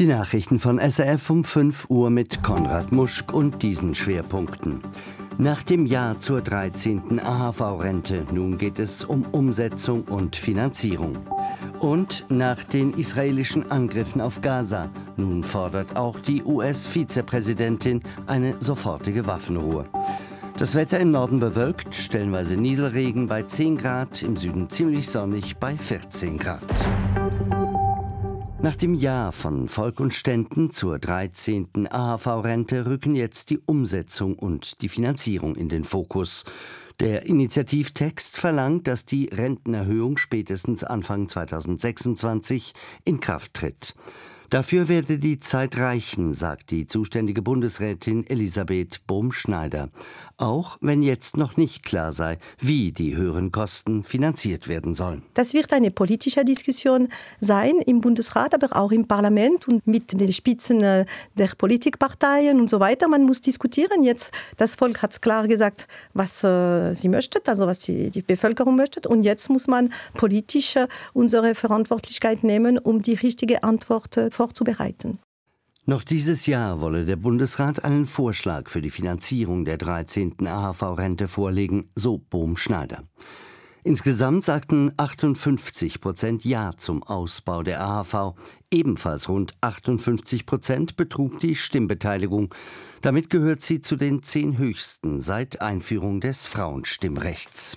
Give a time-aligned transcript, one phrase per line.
[0.00, 4.78] Die Nachrichten von SRF um 5 Uhr mit Konrad Muschk und diesen Schwerpunkten.
[5.36, 7.20] Nach dem Jahr zur 13.
[7.20, 11.18] AHV-Rente, nun geht es um Umsetzung und Finanzierung.
[11.80, 19.84] Und nach den israelischen Angriffen auf Gaza, nun fordert auch die US-Vizepräsidentin eine sofortige Waffenruhe.
[20.56, 25.76] Das Wetter im Norden bewölkt, stellenweise Nieselregen bei 10 Grad, im Süden ziemlich sonnig bei
[25.76, 26.86] 14 Grad.
[28.62, 31.88] Nach dem Jahr von Volk und Ständen zur 13.
[31.90, 36.44] AHV-Rente rücken jetzt die Umsetzung und die Finanzierung in den Fokus.
[37.00, 42.74] Der Initiativtext verlangt, dass die Rentenerhöhung spätestens Anfang 2026
[43.06, 43.94] in Kraft tritt.
[44.50, 49.90] Dafür werde die Zeit reichen, sagt die zuständige Bundesrätin Elisabeth Bohm-Schneider.
[50.38, 55.22] Auch wenn jetzt noch nicht klar sei, wie die höheren Kosten finanziert werden sollen.
[55.34, 60.32] Das wird eine politische Diskussion sein im Bundesrat, aber auch im Parlament und mit den
[60.32, 63.06] Spitzen äh, der Politikparteien und so weiter.
[63.06, 64.02] Man muss diskutieren.
[64.02, 68.74] Jetzt, das Volk hat klar gesagt, was äh, sie möchte, also was die, die Bevölkerung
[68.74, 69.08] möchte.
[69.08, 75.18] Und jetzt muss man politisch äh, unsere Verantwortlichkeit nehmen, um die richtige Antwort zu vorzubereiten.
[75.84, 80.46] Noch dieses Jahr wolle der Bundesrat einen Vorschlag für die Finanzierung der 13.
[80.46, 83.02] AHV-Rente vorlegen, so Bohm Schneider.
[83.84, 88.34] Insgesamt sagten 58 Prozent Ja zum Ausbau der AHV.
[88.70, 92.54] Ebenfalls rund 58 Prozent betrug die Stimmbeteiligung.
[93.02, 97.76] Damit gehört sie zu den zehn höchsten seit Einführung des Frauenstimmrechts.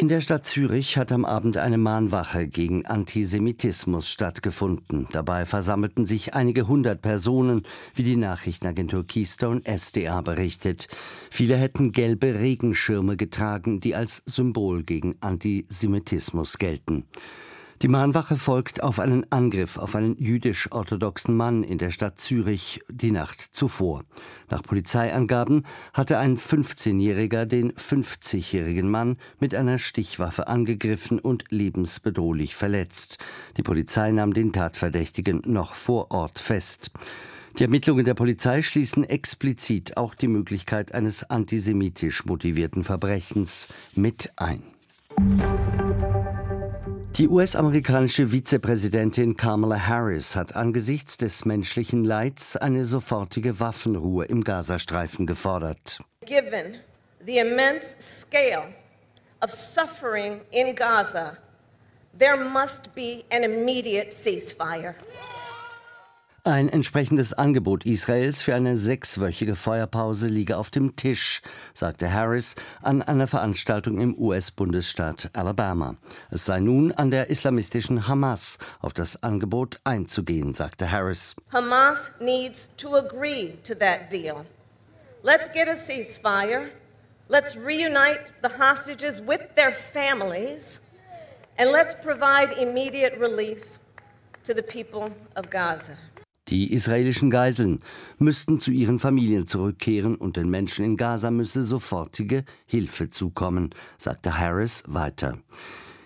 [0.00, 5.08] In der Stadt Zürich hat am Abend eine Mahnwache gegen Antisemitismus stattgefunden.
[5.10, 7.62] Dabei versammelten sich einige hundert Personen,
[7.96, 10.86] wie die Nachrichtenagentur Keystone SDA berichtet.
[11.30, 17.02] Viele hätten gelbe Regenschirme getragen, die als Symbol gegen Antisemitismus gelten.
[17.80, 23.12] Die Mahnwache folgt auf einen Angriff auf einen jüdisch-orthodoxen Mann in der Stadt Zürich die
[23.12, 24.02] Nacht zuvor.
[24.50, 33.18] Nach Polizeiangaben hatte ein 15-Jähriger den 50-jährigen Mann mit einer Stichwaffe angegriffen und lebensbedrohlich verletzt.
[33.56, 36.90] Die Polizei nahm den Tatverdächtigen noch vor Ort fest.
[37.60, 44.64] Die Ermittlungen der Polizei schließen explizit auch die Möglichkeit eines antisemitisch motivierten Verbrechens mit ein.
[47.18, 55.26] Die US-amerikanische Vizepräsidentin Kamala Harris hat angesichts des menschlichen Leids eine sofortige Waffenruhe im Gazastreifen
[55.26, 55.98] gefordert.
[56.24, 56.76] Given
[57.26, 58.72] the immense scale
[59.42, 61.38] of suffering in Gaza,
[62.16, 64.94] there must be an immediate ceasefire.
[66.48, 71.42] Ein entsprechendes Angebot Israels für eine sechswöchige Feuerpause liege auf dem Tisch,
[71.74, 75.96] sagte Harris an einer Veranstaltung im US-Bundesstaat Alabama.
[76.30, 81.36] Es sei nun an der islamistischen Hamas, auf das Angebot einzugehen, sagte Harris.
[81.52, 84.46] Hamas needs to agree to that deal.
[85.22, 86.70] Let's get a ceasefire.
[87.28, 90.80] Let's reunite the hostages with their families.
[91.58, 93.78] And let's provide immediate relief
[94.44, 95.98] to the people of Gaza.
[96.48, 97.80] Die israelischen Geiseln
[98.18, 104.38] müssten zu ihren Familien zurückkehren und den Menschen in Gaza müsse sofortige Hilfe zukommen, sagte
[104.38, 105.38] Harris weiter.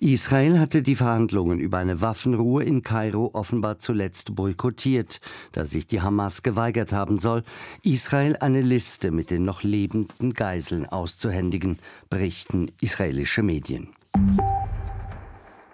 [0.00, 5.20] Israel hatte die Verhandlungen über eine Waffenruhe in Kairo offenbar zuletzt boykottiert,
[5.52, 7.44] da sich die Hamas geweigert haben soll,
[7.84, 11.78] Israel eine Liste mit den noch lebenden Geiseln auszuhändigen,
[12.10, 13.88] berichten israelische Medien.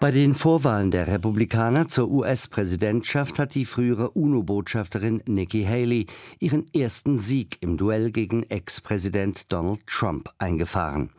[0.00, 6.06] Bei den Vorwahlen der Republikaner zur US-Präsidentschaft hat die frühere UNO-Botschafterin Nikki Haley
[6.38, 11.10] ihren ersten Sieg im Duell gegen Ex-Präsident Donald Trump eingefahren.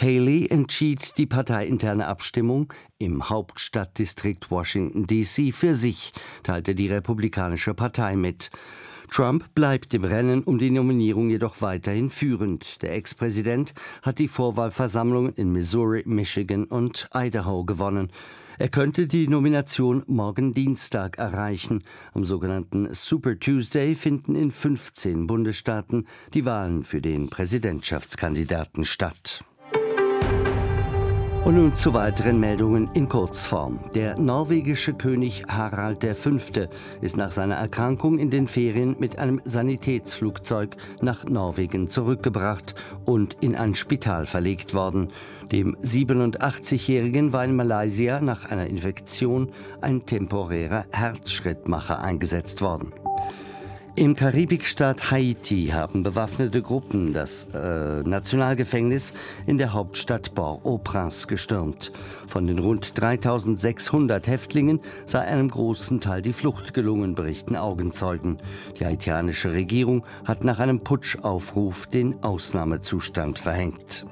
[0.00, 6.12] Haley entschied die parteiinterne Abstimmung im Hauptstadtdistrikt Washington DC für sich,
[6.42, 8.50] teilte die Republikanische Partei mit.
[9.10, 12.82] Trump bleibt im Rennen um die Nominierung jedoch weiterhin führend.
[12.82, 18.10] Der Ex-Präsident hat die Vorwahlversammlungen in Missouri, Michigan und Idaho gewonnen.
[18.58, 21.82] Er könnte die Nomination morgen Dienstag erreichen.
[22.12, 29.44] Am sogenannten Super Tuesday finden in 15 Bundesstaaten die Wahlen für den Präsidentschaftskandidaten statt.
[31.44, 33.78] Und nun zu weiteren Meldungen in Kurzform.
[33.94, 36.30] Der norwegische König Harald V.
[37.02, 42.74] ist nach seiner Erkrankung in den Ferien mit einem Sanitätsflugzeug nach Norwegen zurückgebracht
[43.04, 45.10] und in ein Spital verlegt worden.
[45.52, 49.50] Dem 87-Jährigen war in Malaysia nach einer Infektion
[49.82, 52.94] ein temporärer Herzschrittmacher eingesetzt worden.
[53.96, 59.14] Im Karibikstaat Haiti haben bewaffnete Gruppen das äh, Nationalgefängnis
[59.46, 61.92] in der Hauptstadt Port-au-Prince gestürmt.
[62.26, 68.38] Von den rund 3600 Häftlingen sei einem großen Teil die Flucht gelungen, berichten Augenzeugen.
[68.80, 74.06] Die haitianische Regierung hat nach einem Putschaufruf den Ausnahmezustand verhängt.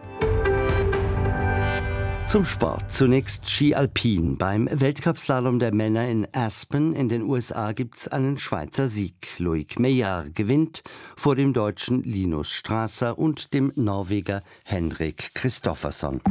[2.33, 2.91] Zum Sport.
[2.91, 4.39] Zunächst Ski Alpin.
[4.39, 9.39] Beim Weltcupslalom der Männer in Aspen in den USA gibt es einen Schweizer Sieg.
[9.39, 10.83] Loic Meillard gewinnt
[11.15, 16.23] vor dem deutschen Linus Strasser und dem Norweger Henrik Christoffersson.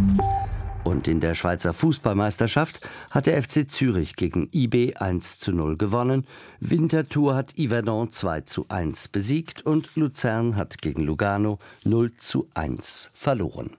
[0.84, 2.82] Und in der Schweizer Fußballmeisterschaft
[3.12, 6.26] hat der FC Zürich gegen IB 1 zu 0 gewonnen.
[6.60, 13.12] Winterthur hat Yverdon 2 zu 1 besiegt und Luzern hat gegen Lugano 0 zu 1
[13.14, 13.78] verloren.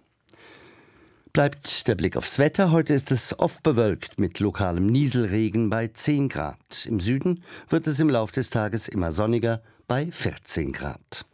[1.33, 2.73] Bleibt der Blick aufs Wetter.
[2.73, 6.85] Heute ist es oft bewölkt mit lokalem Nieselregen bei 10 Grad.
[6.85, 11.25] Im Süden wird es im Laufe des Tages immer sonniger bei 14 Grad.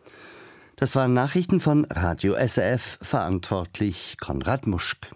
[0.77, 5.11] Das waren Nachrichten von Radio SRF, verantwortlich Konrad Muschk.